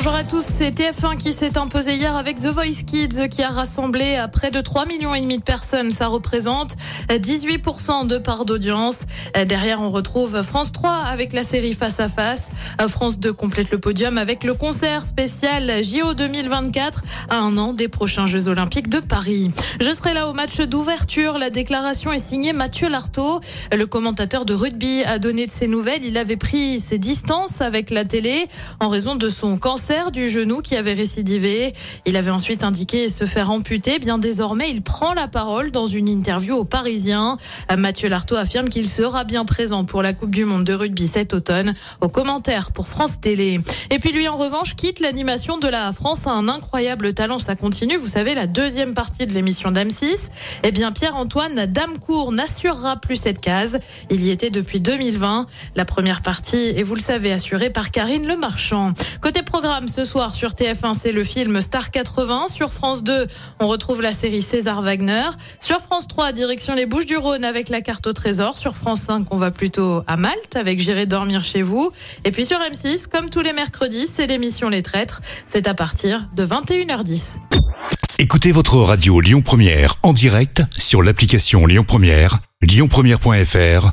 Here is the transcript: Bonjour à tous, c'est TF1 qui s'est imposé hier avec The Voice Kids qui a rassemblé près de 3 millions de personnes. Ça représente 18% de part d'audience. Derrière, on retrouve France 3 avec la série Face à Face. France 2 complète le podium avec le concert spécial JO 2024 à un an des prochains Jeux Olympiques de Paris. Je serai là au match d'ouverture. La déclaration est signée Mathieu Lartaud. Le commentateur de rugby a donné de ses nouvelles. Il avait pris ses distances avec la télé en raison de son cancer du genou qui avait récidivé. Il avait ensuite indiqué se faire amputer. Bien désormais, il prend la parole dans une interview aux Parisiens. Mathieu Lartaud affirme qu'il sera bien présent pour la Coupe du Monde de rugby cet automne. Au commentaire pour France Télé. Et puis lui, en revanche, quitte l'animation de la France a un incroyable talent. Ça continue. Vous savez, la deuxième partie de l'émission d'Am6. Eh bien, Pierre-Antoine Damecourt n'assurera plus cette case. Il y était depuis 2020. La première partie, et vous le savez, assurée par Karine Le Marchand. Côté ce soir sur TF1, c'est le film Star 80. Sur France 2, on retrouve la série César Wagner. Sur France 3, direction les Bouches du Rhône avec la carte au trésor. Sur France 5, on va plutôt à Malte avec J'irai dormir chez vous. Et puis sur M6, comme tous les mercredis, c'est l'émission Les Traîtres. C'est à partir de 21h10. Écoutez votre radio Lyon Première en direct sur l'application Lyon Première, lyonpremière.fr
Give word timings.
Bonjour 0.00 0.14
à 0.14 0.22
tous, 0.22 0.46
c'est 0.56 0.70
TF1 0.70 1.16
qui 1.16 1.32
s'est 1.32 1.58
imposé 1.58 1.96
hier 1.96 2.14
avec 2.14 2.36
The 2.36 2.46
Voice 2.46 2.84
Kids 2.86 3.28
qui 3.28 3.42
a 3.42 3.48
rassemblé 3.48 4.24
près 4.32 4.52
de 4.52 4.60
3 4.60 4.86
millions 4.86 5.10
de 5.10 5.42
personnes. 5.42 5.90
Ça 5.90 6.06
représente 6.06 6.76
18% 7.08 8.06
de 8.06 8.18
part 8.18 8.44
d'audience. 8.44 9.00
Derrière, 9.34 9.82
on 9.82 9.90
retrouve 9.90 10.40
France 10.44 10.70
3 10.70 10.92
avec 10.92 11.32
la 11.32 11.42
série 11.42 11.72
Face 11.72 11.98
à 11.98 12.08
Face. 12.08 12.50
France 12.88 13.18
2 13.18 13.32
complète 13.32 13.72
le 13.72 13.78
podium 13.78 14.18
avec 14.18 14.44
le 14.44 14.54
concert 14.54 15.04
spécial 15.04 15.82
JO 15.82 16.14
2024 16.14 17.02
à 17.28 17.38
un 17.38 17.56
an 17.58 17.72
des 17.72 17.88
prochains 17.88 18.26
Jeux 18.26 18.46
Olympiques 18.46 18.88
de 18.88 19.00
Paris. 19.00 19.50
Je 19.80 19.92
serai 19.92 20.14
là 20.14 20.28
au 20.28 20.32
match 20.32 20.60
d'ouverture. 20.60 21.38
La 21.38 21.50
déclaration 21.50 22.12
est 22.12 22.24
signée 22.24 22.52
Mathieu 22.52 22.88
Lartaud. 22.88 23.40
Le 23.76 23.86
commentateur 23.86 24.44
de 24.44 24.54
rugby 24.54 25.02
a 25.02 25.18
donné 25.18 25.46
de 25.46 25.50
ses 25.50 25.66
nouvelles. 25.66 26.04
Il 26.04 26.16
avait 26.18 26.36
pris 26.36 26.78
ses 26.78 26.98
distances 26.98 27.60
avec 27.62 27.90
la 27.90 28.04
télé 28.04 28.46
en 28.78 28.88
raison 28.90 29.16
de 29.16 29.28
son 29.28 29.58
cancer 29.58 29.87
du 30.12 30.28
genou 30.28 30.60
qui 30.60 30.76
avait 30.76 30.92
récidivé. 30.92 31.72
Il 32.04 32.16
avait 32.16 32.30
ensuite 32.30 32.62
indiqué 32.62 33.08
se 33.08 33.24
faire 33.24 33.50
amputer. 33.50 33.98
Bien 33.98 34.18
désormais, 34.18 34.70
il 34.70 34.82
prend 34.82 35.14
la 35.14 35.28
parole 35.28 35.70
dans 35.70 35.86
une 35.86 36.08
interview 36.08 36.56
aux 36.56 36.64
Parisiens. 36.64 37.38
Mathieu 37.74 38.10
Lartaud 38.10 38.36
affirme 38.36 38.68
qu'il 38.68 38.86
sera 38.86 39.24
bien 39.24 39.46
présent 39.46 39.84
pour 39.84 40.02
la 40.02 40.12
Coupe 40.12 40.30
du 40.30 40.44
Monde 40.44 40.64
de 40.64 40.74
rugby 40.74 41.08
cet 41.08 41.32
automne. 41.32 41.72
Au 42.02 42.08
commentaire 42.08 42.72
pour 42.72 42.86
France 42.86 43.18
Télé. 43.18 43.60
Et 43.90 43.98
puis 43.98 44.12
lui, 44.12 44.28
en 44.28 44.36
revanche, 44.36 44.76
quitte 44.76 45.00
l'animation 45.00 45.56
de 45.56 45.68
la 45.68 45.90
France 45.94 46.26
a 46.26 46.32
un 46.32 46.48
incroyable 46.48 47.14
talent. 47.14 47.38
Ça 47.38 47.56
continue. 47.56 47.96
Vous 47.96 48.08
savez, 48.08 48.34
la 48.34 48.46
deuxième 48.46 48.92
partie 48.92 49.26
de 49.26 49.32
l'émission 49.32 49.70
d'Am6. 49.72 50.28
Eh 50.64 50.70
bien, 50.70 50.92
Pierre-Antoine 50.92 51.64
Damecourt 51.64 52.32
n'assurera 52.32 52.96
plus 53.00 53.16
cette 53.16 53.40
case. 53.40 53.78
Il 54.10 54.22
y 54.22 54.30
était 54.30 54.50
depuis 54.50 54.82
2020. 54.82 55.46
La 55.76 55.86
première 55.86 56.20
partie, 56.20 56.74
et 56.76 56.82
vous 56.82 56.94
le 56.94 57.00
savez, 57.00 57.32
assurée 57.32 57.70
par 57.70 57.90
Karine 57.90 58.26
Le 58.26 58.36
Marchand. 58.36 58.92
Côté 59.22 59.42
ce 59.86 60.04
soir 60.04 60.34
sur 60.34 60.50
TF1, 60.50 60.94
c'est 61.00 61.12
le 61.12 61.22
film 61.22 61.60
Star 61.60 61.92
80. 61.92 62.46
Sur 62.48 62.72
France 62.72 63.04
2, 63.04 63.28
on 63.60 63.68
retrouve 63.68 64.02
la 64.02 64.12
série 64.12 64.42
César 64.42 64.82
Wagner. 64.82 65.26
Sur 65.60 65.80
France 65.80 66.08
3, 66.08 66.32
direction 66.32 66.74
les 66.74 66.86
Bouches 66.86 67.06
du 67.06 67.16
Rhône 67.16 67.44
avec 67.44 67.68
la 67.68 67.80
carte 67.80 68.08
au 68.08 68.12
trésor. 68.12 68.58
Sur 68.58 68.74
France 68.74 69.02
5, 69.06 69.26
on 69.30 69.36
va 69.36 69.52
plutôt 69.52 70.02
à 70.08 70.16
Malte 70.16 70.56
avec 70.56 70.80
J'irai 70.80 71.06
dormir 71.06 71.44
chez 71.44 71.62
vous. 71.62 71.92
Et 72.24 72.32
puis 72.32 72.44
sur 72.44 72.58
M6, 72.58 73.06
comme 73.06 73.30
tous 73.30 73.42
les 73.42 73.52
mercredis, 73.52 74.08
c'est 74.12 74.26
l'émission 74.26 74.68
Les 74.68 74.82
Traîtres. 74.82 75.20
C'est 75.48 75.68
à 75.68 75.74
partir 75.74 76.28
de 76.34 76.44
21h10. 76.44 77.38
Écoutez 78.18 78.50
votre 78.50 78.78
radio 78.78 79.20
Lyon 79.20 79.42
Première 79.42 79.94
en 80.02 80.12
direct 80.12 80.62
sur 80.76 81.02
l'application 81.02 81.66
Lyon 81.66 81.84
Première, 81.86 82.38
lyonpremière.fr 82.62 83.92